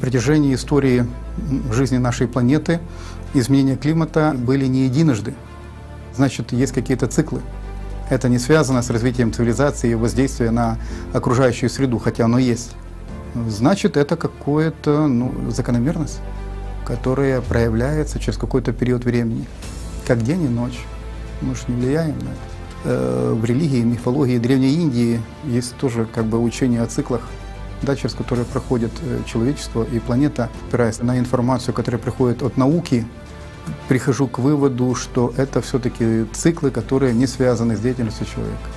Протяжении 0.00 0.54
истории 0.54 1.06
жизни 1.72 1.98
нашей 1.98 2.26
планеты 2.26 2.80
изменения 3.34 3.76
климата 3.76 4.34
были 4.36 4.66
не 4.66 4.84
единожды. 4.84 5.34
Значит, 6.16 6.52
есть 6.52 6.72
какие-то 6.72 7.06
циклы. 7.06 7.40
Это 8.08 8.28
не 8.28 8.38
связано 8.38 8.82
с 8.82 8.90
развитием 8.90 9.32
цивилизации 9.32 9.90
и 9.90 9.94
воздействия 9.94 10.50
на 10.50 10.78
окружающую 11.12 11.70
среду, 11.70 11.98
хотя 11.98 12.24
оно 12.24 12.38
есть. 12.38 12.72
Значит, 13.48 13.96
это 13.96 14.16
какая-то 14.16 15.06
ну, 15.06 15.32
закономерность, 15.50 16.18
которая 16.84 17.40
проявляется 17.40 18.18
через 18.18 18.36
какой-то 18.36 18.72
период 18.72 19.04
времени, 19.04 19.44
как 20.06 20.22
день 20.22 20.42
и 20.44 20.48
ночь. 20.48 20.80
Мы 21.40 21.54
же 21.54 21.62
не 21.68 21.76
влияем 21.76 22.18
на 22.18 22.30
это. 22.30 22.50
Э, 22.84 23.36
в 23.38 23.44
религии, 23.44 23.82
мифологии 23.82 24.38
Древней 24.38 24.74
Индии 24.74 25.20
есть 25.44 25.76
тоже 25.76 26.06
как 26.12 26.24
бы 26.24 26.40
учение 26.40 26.82
о 26.82 26.86
циклах 26.86 27.22
да, 27.82 27.96
через 27.96 28.14
которые 28.14 28.44
проходит 28.44 28.92
э, 29.02 29.20
человечество 29.26 29.84
и 29.84 29.98
планета, 29.98 30.50
опираясь 30.68 31.00
на 31.00 31.18
информацию, 31.18 31.74
которая 31.74 32.00
приходит 32.00 32.42
от 32.42 32.56
науки, 32.56 33.06
прихожу 33.88 34.26
к 34.28 34.38
выводу, 34.38 34.94
что 34.94 35.32
это 35.36 35.60
все-таки 35.60 36.24
циклы, 36.32 36.70
которые 36.70 37.14
не 37.14 37.26
связаны 37.26 37.76
с 37.76 37.80
деятельностью 37.80 38.26
человека. 38.26 38.68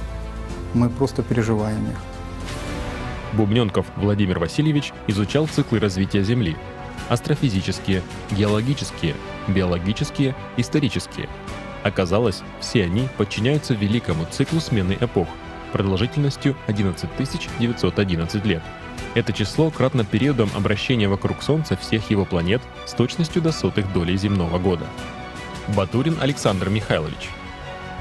Мы 0.74 0.90
просто 0.90 1.24
переживаем 1.24 1.84
их. 1.90 1.98
Бубненков 3.34 3.86
Владимир 3.96 4.40
Васильевич 4.40 4.94
изучал 5.08 5.48
циклы 5.48 5.80
развития 5.80 6.24
Земли. 6.24 6.56
Астрофизические, 7.10 8.02
геологические, 8.32 9.16
биологические, 9.48 10.36
исторические. 10.58 11.28
Оказалось, 11.84 12.42
все 12.62 12.86
они 12.86 13.10
подчиняются 13.18 13.74
великому 13.74 14.26
циклу 14.32 14.62
смены 14.62 14.98
эпох 15.00 15.28
продолжительностью 15.74 16.56
11 16.68 17.10
911 17.60 18.46
лет. 18.46 18.62
Это 19.16 19.32
число 19.32 19.70
кратно 19.70 20.04
периодом 20.04 20.50
обращения 20.56 21.08
вокруг 21.08 21.44
Солнца 21.44 21.78
всех 21.78 22.10
его 22.10 22.26
планет 22.26 22.62
с 22.86 22.94
точностью 22.94 23.42
до 23.42 23.52
сотых 23.52 23.92
долей 23.94 24.18
земного 24.18 24.58
года. 24.58 24.86
Батурин 25.76 26.18
Александр 26.20 26.70
Михайлович. 26.70 27.30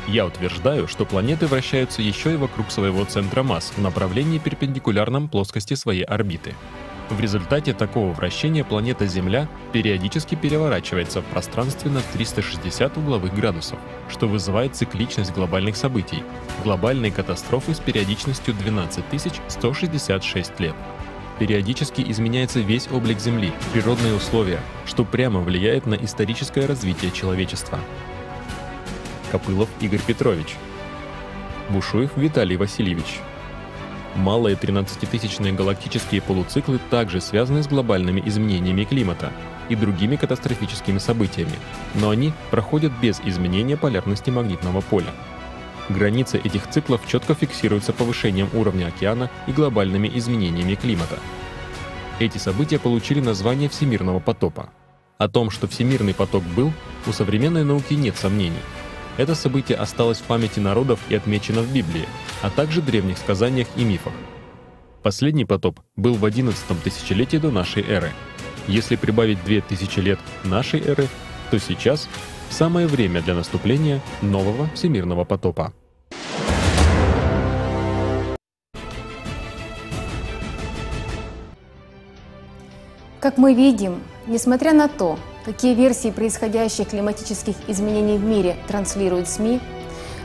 Я 0.09 0.27
утверждаю, 0.27 0.89
что 0.89 1.05
планеты 1.05 1.47
вращаются 1.47 2.03
еще 2.03 2.33
и 2.33 2.37
вокруг 2.37 2.71
своего 2.71 3.05
центра 3.05 3.43
масс 3.43 3.73
в 3.77 3.81
направлении 3.81 4.39
перпендикулярном 4.39 5.29
плоскости 5.29 5.75
своей 5.75 6.03
орбиты. 6.03 6.55
В 7.13 7.21
результате 7.21 7.75
такого 7.75 8.13
вращения 8.13 8.65
планета 8.65 9.07
Земля 9.07 9.47
периодически 9.73 10.35
переворачивается 10.35 11.21
в 11.21 11.27
пространстве 11.27 11.91
на 11.91 12.01
360 12.01 12.97
угловых 12.97 13.35
градусов, 13.35 13.79
что 14.09 14.27
вызывает 14.27 14.75
цикличность 14.75 15.35
глобальных 15.35 15.77
событий, 15.77 16.23
глобальные 16.65 17.13
катастрофы 17.13 17.75
с 17.75 17.81
периодичностью 17.81 18.55
12 18.55 19.05
166 19.49 20.61
лет 20.61 20.75
периодически 21.39 22.03
изменяется 22.09 22.61
весь 22.61 22.89
облик 22.91 23.19
Земли, 23.19 23.53
природные 23.73 24.15
условия, 24.15 24.61
что 24.87 25.05
прямо 25.05 25.41
влияет 25.41 25.87
на 25.87 25.95
историческое 25.95 26.67
развитие 26.67 27.11
человечества. 27.11 27.79
Копылов 29.33 29.69
Игорь 29.81 30.03
Петрович. 30.07 30.55
Бушуев 31.69 32.17
Виталий 32.17 32.57
Васильевич. 32.57 33.21
Малые 34.15 34.57
13-тысячные 34.57 35.55
галактические 35.55 36.21
полуциклы 36.21 36.79
также 36.91 37.21
связаны 37.21 37.63
с 37.63 37.67
глобальными 37.67 38.23
изменениями 38.27 38.85
климата 38.85 39.33
и 39.71 39.75
другими 39.75 40.17
катастрофическими 40.17 40.99
событиями, 40.99 41.55
но 41.95 42.11
они 42.11 42.35
проходят 42.51 42.93
без 43.01 43.21
изменения 43.21 43.79
полярности 43.79 44.29
магнитного 44.29 44.83
поля. 44.83 45.11
Границы 45.89 46.39
этих 46.39 46.69
циклов 46.69 47.01
четко 47.07 47.35
фиксируются 47.35 47.93
повышением 47.93 48.51
уровня 48.53 48.89
океана 48.89 49.31
и 49.47 49.53
глобальными 49.53 50.11
изменениями 50.15 50.75
климата. 50.75 51.19
Эти 52.19 52.37
события 52.37 52.79
получили 52.79 53.21
название 53.21 53.71
Всемирного 53.71 54.21
потопа. 54.21 54.69
О 55.17 55.29
том, 55.29 55.51
что 55.51 55.67
Всемирный 55.67 56.15
поток 56.15 56.43
был, 56.55 56.73
у 57.07 57.13
современной 57.13 57.65
науки 57.65 57.95
нет 57.95 58.17
сомнений– 58.17 58.53
это 59.17 59.35
событие 59.35 59.79
осталось 59.79 60.19
в 60.19 60.25
памяти 60.25 60.61
народов 60.61 61.01
и 61.09 61.15
отмечено 61.15 61.61
в 61.61 61.73
Библии, 61.73 62.07
а 62.43 62.51
также 62.51 62.81
древних 62.81 63.19
сказаниях 63.19 63.69
и 63.77 63.85
мифах. 63.85 64.13
Последний 65.03 65.45
потоп 65.45 65.81
был 65.97 66.15
в 66.15 66.25
11 66.25 66.83
тысячелетии 66.83 67.37
до 67.37 67.51
нашей 67.51 67.83
эры. 67.83 68.13
Если 68.69 68.97
прибавить 68.97 69.43
2000 69.45 69.99
лет 70.01 70.19
нашей 70.45 70.81
эры, 70.81 71.09
то 71.51 71.59
сейчас 71.59 72.09
самое 72.51 72.87
время 72.87 73.21
для 73.23 73.35
наступления 73.35 74.01
нового 74.23 74.69
всемирного 74.75 75.25
потопа. 75.25 75.73
Как 83.21 83.39
мы 83.39 83.55
видим, 83.55 84.01
несмотря 84.27 84.73
на 84.73 84.89
то, 84.89 85.19
какие 85.45 85.75
версии 85.75 86.11
происходящих 86.11 86.89
климатических 86.89 87.57
изменений 87.69 88.19
в 88.19 88.25
мире 88.25 88.57
транслируют 88.69 89.29
СМИ, 89.29 89.61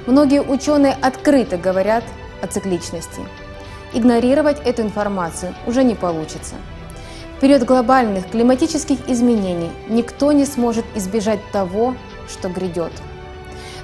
многие 0.05 0.41
ученые 0.41 0.97
открыто 1.01 1.57
говорят 1.57 2.03
о 2.41 2.47
цикличности. 2.47 3.21
Игнорировать 3.93 4.59
эту 4.65 4.81
информацию 4.81 5.55
уже 5.65 5.83
не 5.83 5.95
получится. 5.95 6.55
В 7.37 7.39
период 7.39 7.63
глобальных 7.63 8.29
климатических 8.29 8.97
изменений 9.07 9.71
никто 9.89 10.31
не 10.31 10.45
сможет 10.45 10.85
избежать 10.95 11.39
того, 11.51 11.95
что 12.27 12.49
грядет. 12.49 12.91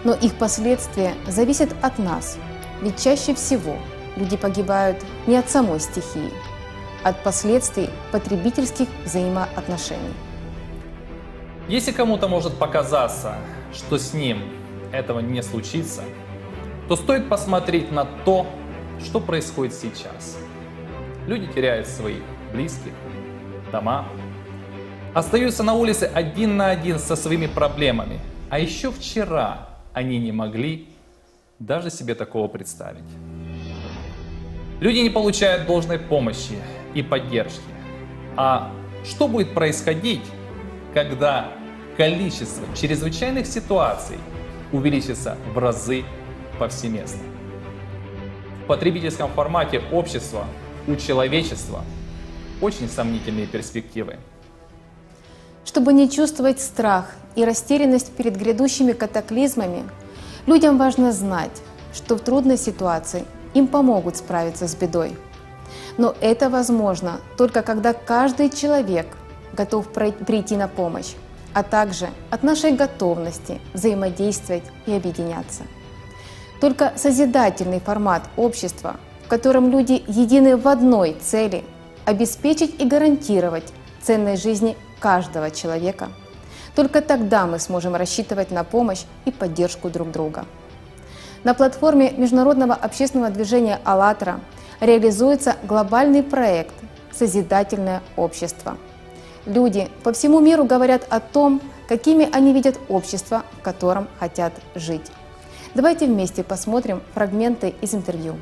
Но 0.04 0.14
их 0.14 0.34
последствия 0.36 1.14
зависят 1.28 1.70
от 1.82 2.00
нас, 2.00 2.38
ведь 2.82 3.02
чаще 3.02 3.34
всего 3.34 3.78
люди 4.18 4.38
погибают 4.38 4.98
не 5.28 5.38
от 5.38 5.50
самой 5.50 5.80
стихии, 5.80 6.32
а 7.04 7.10
от 7.10 7.24
последствий 7.24 7.90
потребительских 8.12 8.88
взаимоотношений. 9.06 10.14
Если 11.68 11.92
кому-то 11.92 12.28
может 12.28 12.58
показаться, 12.58 13.38
что 13.74 13.98
с 13.98 14.14
ним 14.14 14.40
этого 14.92 15.20
не 15.20 15.42
случится, 15.42 16.04
то 16.90 16.96
стоит 16.98 17.30
посмотреть 17.30 17.92
на 17.92 18.06
то, 18.26 18.46
что 19.04 19.22
происходит 19.22 19.74
сейчас. 19.74 20.38
Люди 21.26 21.48
теряют 21.48 21.88
своих 21.88 22.22
близких, 22.52 22.92
дома, 23.72 24.06
остаются 25.14 25.64
на 25.64 25.74
улице 25.74 26.12
один 26.14 26.58
на 26.58 26.70
один 26.70 27.00
со 27.00 27.16
своими 27.16 27.48
проблемами. 27.48 28.20
А 28.50 28.60
еще 28.60 28.92
вчера 28.92 29.70
они 29.94 30.20
не 30.20 30.32
могли 30.32 30.90
даже 31.60 31.90
себе 31.90 32.14
такого 32.14 32.50
представить. 32.50 33.04
Люди 34.82 35.00
не 35.00 35.10
получают 35.10 35.66
должной 35.66 35.98
помощи 35.98 36.58
и 36.94 37.02
поддержки. 37.02 37.62
А 38.36 38.70
что 39.06 39.30
будет 39.30 39.54
происходить, 39.54 40.24
когда 40.94 41.48
количество 41.98 42.66
чрезвычайных 42.76 43.48
ситуаций 43.48 44.18
увеличится 44.72 45.38
в 45.54 45.58
разы 45.58 46.04
повсеместно. 46.60 47.22
В 48.64 48.68
потребительском 48.68 49.30
формате 49.32 49.82
общества 49.92 50.46
у 50.88 50.96
человечества 50.96 51.84
очень 52.62 52.88
сомнительные 52.88 53.48
перспективы. 53.48 54.18
Чтобы 55.66 55.94
не 55.94 56.10
чувствовать 56.10 56.62
страх 56.62 57.12
и 57.36 57.44
растерянность 57.44 58.16
перед 58.16 58.38
грядущими 58.38 58.94
катаклизмами, 58.94 59.84
людям 60.46 60.78
важно 60.78 61.12
знать, 61.12 61.62
что 61.94 62.16
в 62.16 62.22
трудной 62.22 62.58
ситуации 62.58 63.26
им 63.54 63.68
помогут 63.68 64.18
справиться 64.18 64.68
с 64.68 64.76
бедой. 64.76 65.16
Но 65.98 66.16
это 66.22 66.50
возможно 66.50 67.20
только 67.38 67.62
когда 67.62 67.94
каждый 67.94 68.50
человек 68.50 69.08
готов 69.54 69.88
прийти 69.94 70.56
на 70.58 70.68
помощь, 70.68 71.14
а 71.54 71.64
также 71.64 72.10
от 72.30 72.44
нашей 72.44 72.72
готовности 72.72 73.62
взаимодействовать 73.74 74.64
и 74.86 74.94
объединяться. 74.94 75.64
Только 76.60 76.94
созидательный 76.96 77.80
формат 77.80 78.24
общества, 78.38 78.96
в 79.26 79.28
котором 79.28 79.70
люди 79.70 80.04
едины 80.08 80.58
в 80.58 80.68
одной 80.68 81.16
цели– 81.22 81.64
обеспечить 82.06 82.82
и 82.82 82.86
гарантировать 82.86 83.74
ценность 84.02 84.44
жизни 84.44 84.76
каждого 85.00 85.52
человека, 85.52 86.10
только 86.76 87.02
тогда 87.02 87.46
мы 87.46 87.60
сможем 87.60 87.96
рассчитывать 87.96 88.52
на 88.52 88.64
помощь 88.64 89.04
и 89.26 89.32
поддержку 89.32 89.90
друг 89.90 90.12
друга. 90.12 90.46
На 91.44 91.54
платформе 91.54 92.12
международного 92.12 92.74
общественного 92.74 93.30
движения 93.30 93.80
«АЛЛАТРА» 93.84 94.40
реализуется 94.80 95.56
глобальный 95.64 96.24
проект 96.24 96.74
«Созидательное 97.12 98.02
общество», 98.16 98.78
Люди 99.46 99.90
по 100.04 100.14
всему 100.14 100.40
миру 100.40 100.64
говорят 100.64 101.06
о 101.10 101.20
том, 101.20 101.62
какими 101.88 102.30
они 102.32 102.54
видят 102.54 102.80
общество, 102.88 103.44
в 103.60 103.62
котором 103.62 104.08
хотят 104.20 104.54
жить. 104.74 105.12
Давайте 105.76 106.06
вместе 106.06 106.44
посмотрим 106.44 107.02
фрагменты 107.14 107.74
из 107.82 107.94
интервью. 107.94 108.36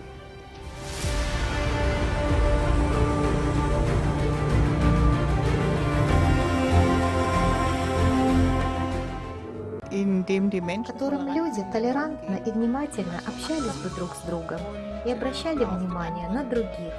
в 9.91 10.93
котором 10.93 11.33
люди 11.33 11.65
толерантно 11.73 12.35
и 12.45 12.51
внимательно 12.51 13.19
общались 13.27 13.75
бы 13.83 13.89
друг 13.95 14.15
с 14.15 14.25
другом 14.25 14.59
и 15.05 15.11
обращали 15.11 15.65
внимание 15.65 16.29
на 16.29 16.43
других, 16.43 16.93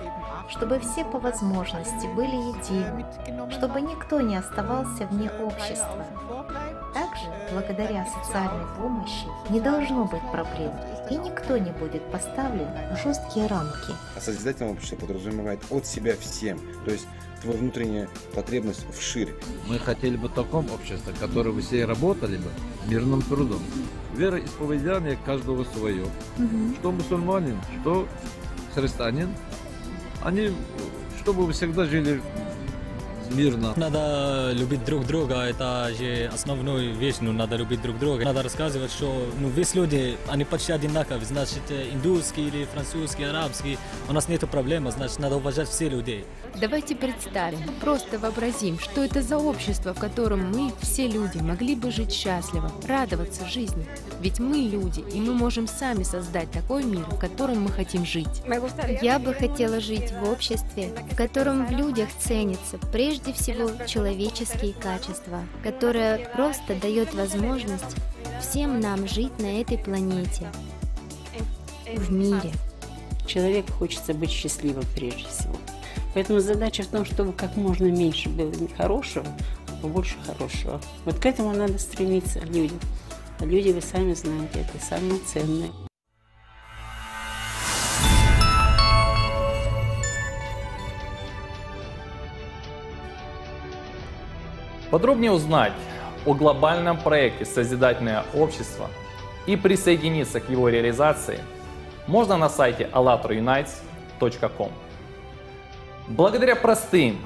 чтобы 0.49 0.79
все 0.81 1.05
по 1.05 1.19
возможности 1.19 2.07
были 2.15 2.37
едины, 2.37 3.05
чтобы 3.51 3.81
никто 3.81 4.21
не 4.21 4.37
оставался 4.37 5.07
вне 5.07 5.31
общества. 5.41 6.07
Также, 6.95 7.27
благодаря 7.53 8.07
социальной 8.07 8.67
помощи, 8.77 9.27
не 9.51 9.61
должно 9.61 10.05
быть 10.05 10.23
проблем, 10.31 10.73
и 11.11 11.17
никто 11.17 11.57
не 11.57 11.71
будет 11.71 12.03
поставлен 12.11 12.69
в 12.95 13.03
жесткие 13.03 13.47
рамки. 13.47 13.93
А 14.17 14.21
созидательное 14.21 14.73
общество 14.73 14.97
подразумевает 14.97 15.61
от 15.71 15.87
себя 15.87 16.15
всем, 16.17 16.61
то 16.85 16.91
есть 16.91 17.07
твоя 17.43 17.59
внутренняя 17.59 18.09
потребность 18.35 18.87
вширь. 18.97 19.35
Мы 19.69 19.79
хотели 19.79 20.17
бы 20.17 20.29
в 20.29 20.33
таком 20.33 20.71
обществе, 20.71 21.13
которое 21.19 21.51
бы 21.51 21.61
все 21.61 21.85
работали 21.85 22.37
бы 22.37 22.51
мирным 22.87 23.23
трудом. 23.23 23.63
Вероисповедание 24.15 25.19
каждого 25.25 25.65
свое. 25.65 26.05
Угу. 26.05 26.75
Что 26.79 26.93
мусульманин, 26.93 27.59
что 27.81 28.07
христианин, 28.75 29.35
они, 30.25 30.53
чтобы 31.21 31.51
всегда 31.53 31.85
жили 31.85 32.21
мирно. 33.31 33.75
Надо 33.77 34.51
любить 34.53 34.85
друг 34.85 35.07
друга, 35.07 35.43
это 35.45 35.91
же 35.99 36.31
основная 36.33 36.93
вещь, 36.93 37.17
ну, 37.21 37.33
надо 37.33 37.57
любить 37.57 37.83
друг 37.83 37.99
друга. 37.99 38.25
Надо 38.25 38.43
рассказывать, 38.43 38.91
что 38.91 39.27
ну, 39.41 39.49
весь 39.49 39.75
люди, 39.75 40.17
они 40.29 40.45
почти 40.45 40.73
одинаковые, 40.73 41.25
значит, 41.25 41.63
индусский 41.71 42.49
или 42.49 42.65
французский, 42.65 43.25
арабский, 43.25 43.79
у 44.09 44.13
нас 44.13 44.29
нет 44.29 44.41
проблемы, 44.51 44.91
значит, 44.91 45.19
надо 45.19 45.37
уважать 45.37 45.69
все 45.69 45.89
людей. 45.89 46.25
Давайте 46.61 46.95
представим, 46.97 47.61
просто 47.81 48.19
вообразим, 48.19 48.79
что 48.79 49.03
это 49.05 49.23
за 49.23 49.39
общество, 49.39 49.95
в 49.95 49.99
котором 49.99 50.51
мы, 50.51 50.73
все 50.81 51.07
люди, 51.07 51.39
могли 51.39 51.75
бы 51.77 51.91
жить 51.91 52.13
счастливо, 52.13 52.71
радоваться 52.87 53.47
жизни. 53.47 53.87
Ведь 54.21 54.41
мы 54.41 54.57
люди, 54.57 55.01
и 55.13 55.21
мы 55.21 55.33
можем 55.33 55.67
сами 55.67 56.03
создать 56.03 56.51
такой 56.51 56.85
мир, 56.85 57.05
в 57.05 57.19
котором 57.19 57.63
мы 57.63 57.71
хотим 57.71 58.05
жить. 58.05 58.43
Я 59.01 59.19
бы 59.19 59.33
хотела 59.33 59.81
жить 59.81 60.13
в 60.13 60.29
обществе, 60.29 60.91
в 61.11 61.17
котором 61.17 61.67
в 61.67 61.71
людях 61.71 62.09
ценится 62.19 62.79
прежде 62.93 63.22
всего 63.31 63.71
человеческие 63.87 64.73
качества, 64.73 65.43
которое 65.63 66.29
просто 66.31 66.75
дает 66.75 67.15
возможность 67.15 67.97
всем 68.41 68.81
нам 68.81 69.07
жить 69.07 69.39
на 69.39 69.61
этой 69.61 69.79
планете, 69.79 70.51
в 71.95 72.11
мире. 72.11 72.51
Человеку 73.27 73.73
хочется 73.73 74.15
быть 74.15 74.31
счастливым 74.31 74.85
прежде 74.95 75.29
всего. 75.29 75.55
Поэтому 76.15 76.41
задача 76.41 76.83
в 76.83 76.89
том, 76.89 77.05
чтобы 77.05 77.33
как 77.33 77.57
можно 77.57 77.87
меньше 77.87 78.29
было 78.29 78.53
хорошего, 78.77 79.27
а 79.69 79.83
побольше 79.83 80.17
хорошего. 80.27 80.81
Вот 81.05 81.19
к 81.19 81.27
этому 81.27 81.53
надо 81.53 81.79
стремиться 81.79 82.41
людям. 82.41 82.81
Люди, 83.41 83.71
вы 83.71 83.81
сами 83.81 84.15
знаете, 84.15 84.61
это 84.61 84.85
самое 84.85 85.19
ценное. 85.21 85.71
Подробнее 94.93 95.33
узнать 95.33 95.73
о 96.27 96.35
глобальном 96.35 96.99
проекте 96.99 97.47
«Созидательное 97.47 98.25
общество» 98.35 98.91
и 99.47 99.57
присоединиться 99.57 100.39
к 100.39 100.51
его 100.51 100.69
реализации 100.69 101.39
можно 102.07 102.37
на 102.37 102.51
сайте 102.51 102.91
allatraunites.com. 102.93 104.71
Благодаря 106.09 106.57
простым, 106.57 107.21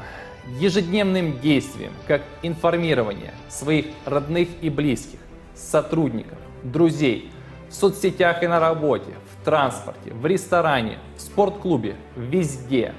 ежедневным 0.61 1.40
действиям, 1.40 1.92
как 2.07 2.22
информирование 2.42 3.33
своих 3.48 3.87
родных 4.05 4.48
и 4.61 4.70
близких, 4.70 5.18
сотрудников, 5.57 6.38
друзей, 6.62 7.33
в 7.68 7.74
соцсетях 7.74 8.44
и 8.44 8.46
на 8.46 8.61
работе, 8.61 9.11
в 9.33 9.44
транспорте, 9.44 10.12
в 10.12 10.24
ресторане, 10.24 11.00
в 11.16 11.20
спортклубе, 11.20 11.96
везде, 12.14 12.94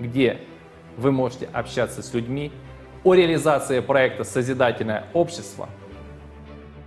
где 0.00 0.40
вы 0.96 1.12
можете 1.12 1.48
общаться 1.52 2.02
с 2.02 2.12
людьми 2.12 2.50
о 3.02 3.14
реализации 3.14 3.80
проекта 3.80 4.24
«Созидательное 4.24 5.04
общество» 5.14 5.68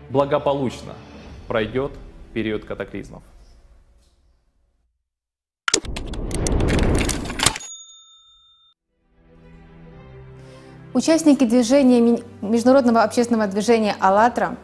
благополучно 0.10 0.94
пройдет 1.48 1.92
период 2.34 2.66
катаклизмов. 2.66 3.24
Участники 10.94 11.44
движения 11.46 12.22
Международного 12.42 13.02
общественного 13.02 13.48
движения 13.48 13.96
«АЛЛАТРА» 14.00 14.58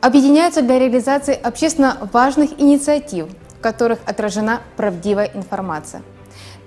объединяются 0.00 0.62
для 0.62 0.78
реализации 0.78 1.34
общественно 1.34 1.98
важных 2.12 2.58
инициатив, 2.58 3.28
в 3.58 3.60
которых 3.60 3.98
отражена 4.06 4.62
правдивая 4.78 5.30
информация. 5.34 6.02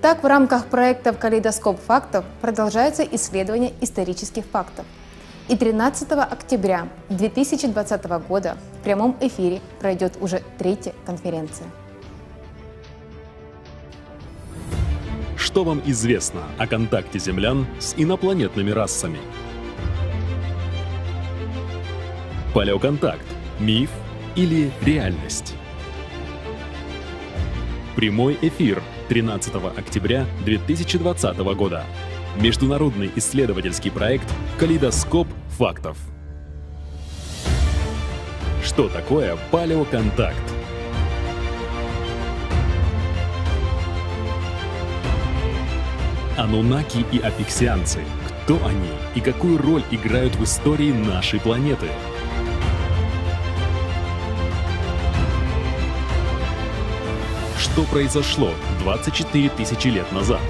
Так, 0.02 0.24
в 0.24 0.26
рамках 0.26 0.66
проекта 0.66 1.12
«Калейдоскоп 1.12 1.80
фактов» 1.80 2.24
продолжается 2.40 3.04
исследование 3.04 3.72
исторических 3.80 4.44
фактов. 4.44 4.84
И 5.48 5.56
13 5.56 6.10
октября 6.10 6.88
2020 7.08 8.04
года 8.28 8.56
в 8.80 8.82
прямом 8.82 9.16
эфире 9.20 9.60
пройдет 9.78 10.14
уже 10.20 10.42
третья 10.58 10.92
конференция. 11.06 11.68
Что 15.36 15.62
вам 15.62 15.80
известно 15.86 16.42
о 16.58 16.66
контакте 16.66 17.20
землян 17.20 17.64
с 17.78 17.94
инопланетными 17.96 18.72
расами? 18.72 19.20
Палеоконтакт– 22.52 23.26
миф 23.60 23.90
или 24.34 24.72
реальность? 24.82 25.54
Прямой 27.94 28.36
эфир 28.42 28.82
13 29.12 29.54
октября 29.76 30.24
2020 30.46 31.36
года. 31.54 31.84
Международный 32.40 33.10
исследовательский 33.16 33.90
проект 33.90 34.24
«Калейдоскоп 34.58 35.28
фактов». 35.50 35.98
Что 38.64 38.88
такое 38.88 39.36
палеоконтакт? 39.50 40.34
Анунаки 46.38 47.04
и 47.12 47.18
апексианцы. 47.18 48.00
Кто 48.44 48.64
они 48.64 48.88
и 49.14 49.20
какую 49.20 49.58
роль 49.58 49.84
играют 49.90 50.36
в 50.36 50.44
истории 50.44 50.90
нашей 50.90 51.38
планеты? 51.38 51.88
Что 57.72 57.84
произошло 57.84 58.52
24 58.80 59.48
тысячи 59.48 59.88
лет 59.88 60.12
назад? 60.12 60.42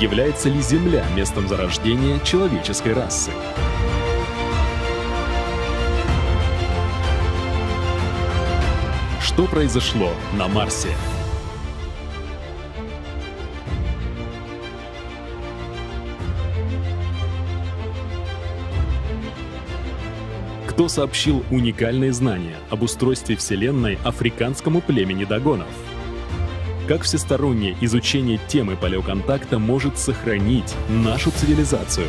Является 0.00 0.48
ли 0.48 0.60
Земля 0.60 1.06
местом 1.14 1.46
зарождения 1.46 2.18
человеческой 2.24 2.94
расы? 2.94 3.30
Что 9.20 9.46
произошло 9.46 10.10
на 10.32 10.48
Марсе? 10.48 10.96
Кто 20.78 20.86
сообщил 20.86 21.44
уникальные 21.50 22.12
знания 22.12 22.56
об 22.70 22.84
устройстве 22.84 23.34
Вселенной 23.34 23.98
африканскому 24.04 24.80
племени 24.80 25.24
Дагонов? 25.24 25.66
Как 26.86 27.02
всестороннее 27.02 27.76
изучение 27.80 28.38
темы 28.46 28.76
палеоконтакта 28.76 29.58
может 29.58 29.98
сохранить 29.98 30.76
нашу 30.88 31.32
цивилизацию? 31.32 32.06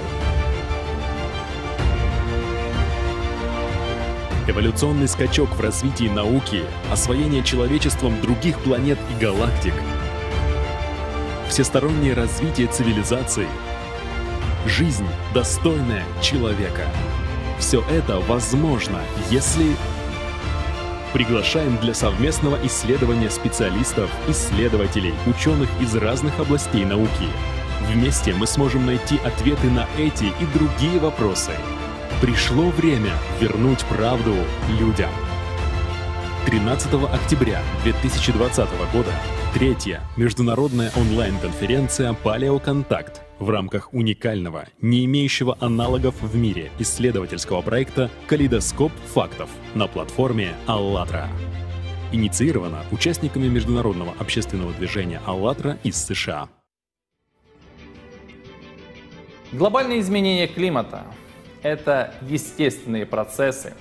Эволюционный 4.48 5.08
скачок 5.08 5.50
в 5.50 5.60
развитии 5.60 6.08
науки, 6.08 6.62
освоение 6.92 7.44
человечеством 7.44 8.22
других 8.22 8.60
планет 8.60 9.00
и 9.10 9.20
галактик, 9.20 9.74
всестороннее 11.50 12.14
развитие 12.14 12.68
цивилизации, 12.68 13.48
жизнь, 14.68 15.08
достойная 15.34 16.06
человека. 16.22 16.84
Все 17.60 17.84
это 17.89 18.19
возможно, 18.19 19.02
если 19.30 19.76
приглашаем 21.13 21.78
для 21.78 21.93
совместного 21.93 22.58
исследования 22.65 23.30
специалистов, 23.30 24.10
исследователей, 24.28 25.13
ученых 25.28 25.69
из 25.82 25.95
разных 25.95 26.39
областей 26.39 26.86
науки. 26.86 27.28
Вместе 27.91 28.34
мы 28.34 28.48
сможем 28.48 28.86
найти 28.86 29.17
ответы 29.26 29.69
на 29.69 29.88
эти 29.98 30.26
и 30.26 30.45
другие 30.54 31.00
вопросы– 31.00 31.52
Пришло 32.22 32.69
время 32.72 33.13
вернуть 33.39 33.86
правду 33.86 34.36
людям. 34.78 35.10
13 36.45 36.93
октября 37.13 37.62
2020 37.86 38.69
года 38.91 39.13
третья 39.54 40.02
международная 40.16 40.92
онлайн-конференция 40.96 42.14
«Палеоконтакт» 42.14 43.22
в 43.40 43.50
рамках 43.50 43.94
уникального, 43.94 44.68
не 44.80 45.06
имеющего 45.06 45.58
аналогов 45.60 46.22
в 46.22 46.36
мире 46.36 46.72
исследовательского 46.78 47.62
проекта 47.62 48.12
«Калейдоскоп 48.28 48.92
фактов» 49.08 49.50
на 49.74 49.88
платформе 49.88 50.54
«АЛЛАТРА». 50.68 51.28
Инициирована 52.12 52.84
участниками 52.92 53.48
международного 53.48 54.14
общественного 54.20 54.72
движения 54.74 55.20
«АЛЛАТРА» 55.26 55.80
из 55.84 55.96
США. 55.96 56.50
Глобальные 59.52 60.02
изменения 60.02 60.48
климата 60.48 61.06
это 61.64 62.14
естественные 62.22 63.08
процессы, 63.08 63.74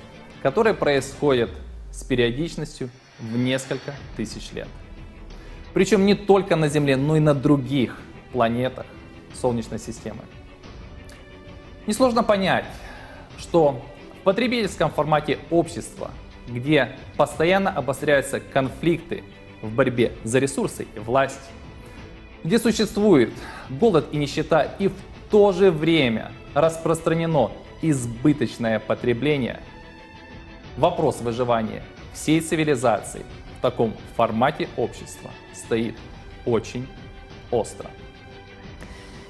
которые 0.42 0.72
происходят 0.72 1.50
с 1.92 2.02
периодичностью 2.04 2.88
в 3.18 3.36
несколько 3.36 3.94
тысяч 4.16 4.52
лет. 4.52 4.68
Причем 5.78 6.06
не 6.06 6.16
только 6.16 6.56
на 6.56 6.68
Земле, 6.68 6.96
но 6.96 7.16
и 7.16 7.20
на 7.20 7.34
других 7.34 8.00
планетах 8.32 8.84
Солнечной 9.32 9.78
системы. 9.78 10.22
Несложно 11.86 12.24
понять, 12.24 12.64
что 13.38 13.80
в 14.18 14.24
потребительском 14.24 14.90
формате 14.90 15.38
общества, 15.50 16.10
где 16.48 16.96
постоянно 17.16 17.70
обостряются 17.70 18.40
конфликты 18.40 19.22
в 19.62 19.70
борьбе 19.72 20.10
за 20.24 20.40
ресурсы 20.40 20.88
и 20.96 20.98
власть, 20.98 21.48
где 22.42 22.58
существует 22.58 23.30
голод 23.70 24.08
и 24.10 24.16
нищета 24.16 24.62
и 24.80 24.88
в 24.88 24.96
то 25.30 25.52
же 25.52 25.70
время 25.70 26.32
распространено 26.54 27.52
избыточное 27.82 28.80
потребление. 28.80 29.60
Вопрос 30.76 31.20
выживания 31.20 31.84
всей 32.14 32.40
цивилизации 32.40 33.22
в 33.58 33.60
таком 33.60 33.94
формате 34.16 34.68
общества 34.76 35.30
стоит 35.54 35.96
очень 36.46 36.88
остро. 37.50 37.90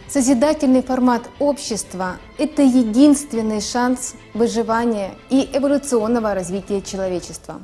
Созидательный 0.08 0.82
формат 0.82 1.22
общества– 1.38 2.16
это 2.38 2.62
единственный 2.62 3.60
шанс 3.60 4.14
выживания 4.32 5.14
и 5.28 5.48
эволюционного 5.52 6.34
развития 6.34 6.80
человечества. 6.80 7.60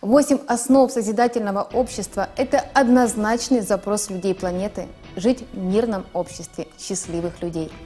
Восемь 0.00 0.38
основ 0.48 0.90
созидательного 0.90 1.62
общества– 1.72 2.28
это 2.36 2.58
однозначный 2.74 3.60
запрос 3.60 4.10
людей 4.10 4.34
планеты 4.34 4.86
жить 5.16 5.44
в 5.52 5.58
мирном 5.58 6.04
обществе 6.12 6.68
счастливых 6.78 7.42
людей– 7.42 7.70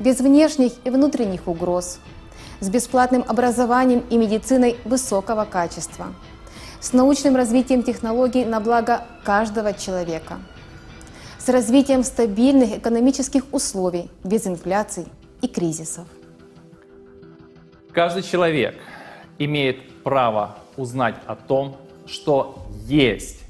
без 0.00 0.18
внешних 0.18 0.72
и 0.84 0.90
внутренних 0.90 1.46
угроз, 1.46 2.00
с 2.60 2.68
бесплатным 2.68 3.24
образованием 3.28 4.02
и 4.10 4.16
медициной 4.16 4.76
высокого 4.84 5.44
качества, 5.44 6.06
с 6.80 6.92
научным 6.92 7.36
развитием 7.36 7.82
технологий 7.82 8.44
на 8.44 8.60
благо 8.60 9.06
каждого 9.24 9.72
человека, 9.72 10.38
с 11.38 11.48
развитием 11.48 12.02
стабильных 12.02 12.78
экономических 12.78 13.44
условий 13.52 14.10
без 14.24 14.46
инфляций 14.46 15.06
и 15.42 15.48
кризисов. 15.48 16.06
Каждый 17.92 18.22
человек 18.22 18.76
имеет 19.38 20.02
право 20.02 20.56
узнать 20.76 21.16
о 21.26 21.34
том, 21.36 21.76
что 22.06 22.66
есть 22.86 23.40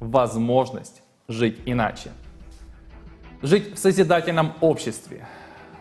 возможность 0.00 1.02
жить 1.28 1.58
иначе. 1.66 2.10
Жить 3.42 3.74
в 3.74 3.78
созидательном 3.78 4.54
обществе– 4.60 5.26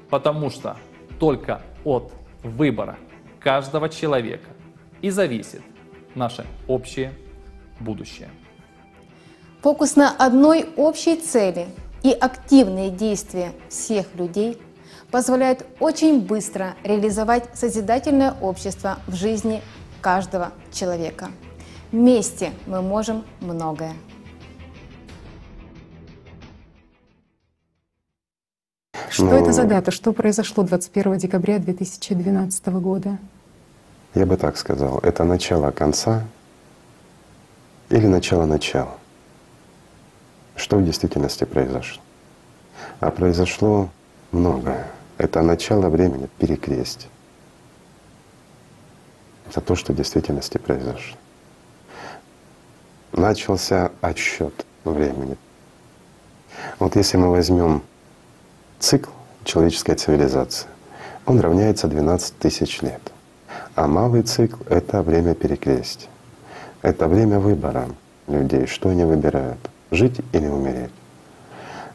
Потому 0.10 0.50
что 0.50 0.78
только 1.20 1.62
от 1.84 2.12
выбора 2.44 2.98
каждого 3.40 3.90
человека 3.90 4.50
и 5.02 5.10
зависит 5.10 5.62
наше 6.18 6.46
общее 6.68 7.14
будущее. 7.80 8.30
Фокус 9.62 9.96
на 9.96 10.12
одной 10.12 10.70
общей 10.76 11.16
цели 11.16 11.68
и 12.04 12.12
активные 12.12 12.90
действия 12.90 13.54
всех 13.70 14.14
людей 14.16 14.58
позволяют 15.12 15.66
очень 15.80 16.22
быстро 16.22 16.76
реализовать 16.84 17.50
созидательное 17.54 18.34
общество 18.42 19.00
в 19.08 19.16
жизни 19.16 19.62
каждого 20.02 20.52
человека. 20.72 21.30
Вместе 21.92 22.52
мы 22.66 22.82
можем 22.82 23.24
многое. 23.40 23.94
Что 29.10 29.26
Ну, 29.26 29.32
это 29.32 29.52
за 29.52 29.64
дата? 29.64 29.90
Что 29.90 30.14
произошло 30.14 30.64
21 30.64 31.18
декабря 31.18 31.58
2012 31.60 32.68
года? 32.68 33.18
Я 34.18 34.26
бы 34.26 34.36
так 34.36 34.58
сказал, 34.58 34.98
это 35.04 35.24
начало 35.24 35.70
конца 35.70 36.24
или 37.90 38.08
начало 38.08 38.46
начала. 38.48 38.98
Что 40.56 40.78
в 40.78 40.84
действительности 40.84 41.44
произошло? 41.44 42.02
А 43.00 43.12
произошло 43.12 43.92
многое. 44.32 44.88
Это 45.20 45.44
начало 45.44 45.90
времени 45.90 46.30
перекрестия. 46.40 47.12
Это 49.52 49.62
то, 49.62 49.76
что 49.76 49.94
в 49.94 49.96
действительности 49.96 50.58
произошло. 50.58 51.16
Начался 53.12 53.92
отсчет 54.02 54.66
времени. 54.84 55.38
Вот 56.80 56.96
если 56.96 57.18
мы 57.18 57.30
возьмем 57.30 57.84
цикл 58.80 59.12
человеческой 59.44 59.94
цивилизации, 59.94 60.68
он 61.28 61.40
равняется 61.40 61.88
12 61.88 62.40
тысяч 62.40 62.82
лет. 62.82 63.12
А 63.76 63.88
малый 63.88 64.24
цикл— 64.24 64.64
это 64.70 65.02
время 65.02 65.34
перекрестия. 65.36 66.10
Это 66.82 67.08
время 67.08 67.40
выбора 67.40 67.88
людей, 68.28 68.66
что 68.68 68.90
они 68.90 69.04
выбирают— 69.04 69.60
жить 69.92 70.20
или 70.34 70.48
умереть. 70.48 70.92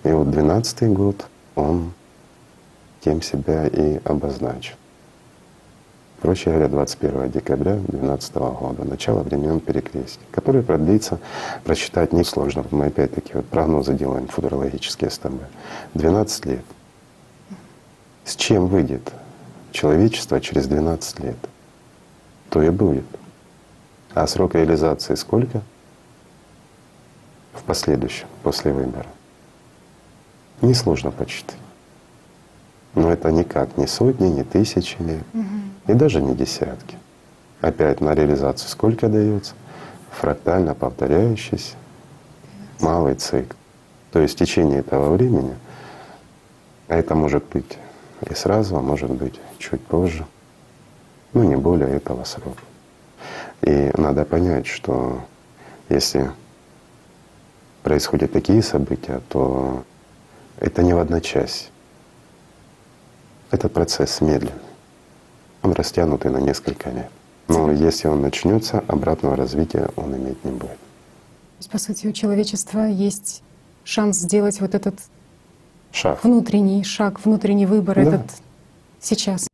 И 0.04 0.10
вот 0.10 0.30
12 0.30 0.92
год, 0.92 1.26
он 1.54 1.92
тем 3.00 3.22
себя 3.22 3.66
и 3.66 4.00
обозначил. 4.04 4.74
Проще 6.20 6.50
говоря, 6.50 6.68
21 6.68 7.30
декабря 7.30 7.74
2012 7.74 8.34
года, 8.36 8.84
начало 8.84 9.22
времен 9.24 9.58
перекрестия, 9.58 10.22
которое 10.30 10.62
продлится, 10.62 11.18
просчитать 11.64 12.12
несложно. 12.12 12.64
Мы 12.70 12.86
опять-таки 12.86 13.32
вот 13.34 13.46
прогнозы 13.46 13.94
делаем 13.94 14.28
футурологические 14.28 15.10
с 15.10 15.18
тобой. 15.18 15.46
12 15.94 16.46
лет. 16.46 16.64
С 18.24 18.36
чем 18.36 18.68
выйдет 18.68 19.12
человечество 19.72 20.40
через 20.40 20.66
12 20.66 21.20
лет? 21.20 21.36
То 22.50 22.62
и 22.62 22.70
будет. 22.70 23.04
А 24.14 24.26
срок 24.26 24.54
реализации 24.54 25.14
сколько? 25.14 25.62
В 27.54 27.62
последующем, 27.62 28.26
после 28.42 28.72
выбора. 28.72 29.06
Несложно 30.60 31.10
почитать. 31.10 31.56
Но 32.94 33.10
это 33.10 33.32
никак 33.32 33.76
не 33.78 33.86
сотни, 33.86 34.26
не 34.28 34.44
тысячи 34.44 35.00
лет, 35.00 35.24
и 35.86 35.94
даже 35.94 36.20
не 36.20 36.34
десятки. 36.34 36.98
Опять 37.60 38.00
на 38.00 38.14
реализацию 38.14 38.68
сколько 38.68 39.08
дается? 39.08 39.54
Фрактально 40.10 40.74
повторяющийся 40.74 41.74
малый 42.80 43.14
цикл. 43.14 43.54
То 44.10 44.18
есть 44.20 44.34
в 44.34 44.38
течение 44.38 44.80
этого 44.80 45.14
времени, 45.14 45.54
а 46.88 46.96
это 46.96 47.14
может 47.14 47.44
быть 47.44 47.78
и 48.28 48.34
сразу, 48.34 48.76
а 48.76 48.80
может 48.80 49.10
быть 49.10 49.34
чуть 49.58 49.80
позже, 49.80 50.26
ну 51.32 51.42
не 51.42 51.56
более 51.56 51.88
этого 51.88 52.24
срока. 52.24 52.62
И 53.62 53.90
надо 53.96 54.24
понять, 54.24 54.66
что 54.66 55.24
если 55.88 56.30
происходят 57.82 58.32
такие 58.32 58.62
события, 58.62 59.20
то 59.28 59.84
это 60.58 60.82
не 60.82 60.94
в 60.94 60.98
одночасье. 60.98 61.68
Этот 63.50 63.72
процесс 63.72 64.20
медленный. 64.20 64.58
Он 65.62 65.72
растянутый 65.72 66.30
на 66.30 66.38
несколько 66.38 66.90
лет. 66.90 67.10
Но 67.48 67.70
если 67.70 68.08
он 68.08 68.22
начнется, 68.22 68.82
обратного 68.88 69.36
развития 69.36 69.90
он 69.96 70.16
иметь 70.16 70.42
не 70.44 70.52
будет. 70.52 70.70
То 70.70 71.58
есть, 71.58 71.70
по 71.70 71.78
сути, 71.78 72.06
у 72.06 72.12
человечества 72.12 72.86
есть 72.86 73.42
шанс 73.84 74.18
сделать 74.18 74.60
вот 74.60 74.74
этот 74.74 74.94
Шаг. 75.92 76.24
внутренний 76.24 76.82
шаг, 76.84 77.24
внутренний 77.24 77.66
выбор 77.66 77.96
Да. 77.96 78.02
этот 78.02 78.26
сейчас. 79.00 79.46